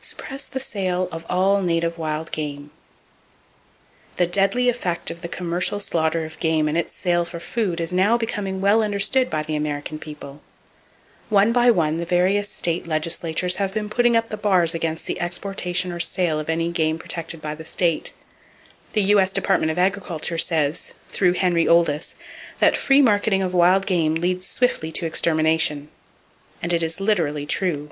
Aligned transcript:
Suppress 0.00 0.48
The 0.48 0.58
Sale 0.58 1.08
Of 1.12 1.24
All 1.28 1.62
Native 1.62 1.96
Wild 1.96 2.32
Game 2.32 2.72
.—The 4.16 4.26
deadly 4.26 4.68
effect 4.68 5.12
of 5.12 5.20
the 5.20 5.28
commercial 5.28 5.78
slaughter 5.78 6.24
of 6.24 6.40
game 6.40 6.66
and 6.66 6.76
its 6.76 6.92
sale 6.92 7.24
for 7.24 7.38
food 7.38 7.80
is 7.80 7.92
now 7.92 8.18
becoming 8.18 8.60
well 8.60 8.82
understood 8.82 9.30
by 9.30 9.44
the 9.44 9.54
American 9.54 10.00
people. 10.00 10.40
One 11.28 11.52
by 11.52 11.70
one 11.70 11.98
the 11.98 12.04
various 12.04 12.48
state 12.48 12.88
legislatures 12.88 13.58
have 13.62 13.72
been 13.72 13.88
putting 13.88 14.16
up 14.16 14.30
the 14.30 14.36
bars 14.36 14.74
against 14.74 15.06
the 15.06 15.20
exportation 15.20 15.92
or 15.92 16.00
sale 16.00 16.40
of 16.40 16.48
any 16.50 16.72
"game 16.72 16.98
protected 16.98 17.40
by 17.40 17.54
the 17.54 17.64
state." 17.64 18.12
The 18.94 19.02
U.S. 19.14 19.30
Department 19.32 19.70
of 19.70 19.78
Agriculture 19.78 20.36
says, 20.38 20.94
through 21.10 21.34
Henry 21.34 21.66
Oldys, 21.66 22.16
that 22.58 22.76
"free 22.76 23.00
marketing 23.02 23.40
of 23.42 23.54
wild 23.54 23.86
game 23.86 24.16
leads 24.16 24.48
swiftly 24.48 24.90
to 24.90 25.06
extermination;" 25.06 25.90
and 26.60 26.72
it 26.72 26.82
is 26.82 26.98
literally 26.98 27.46
true. 27.46 27.90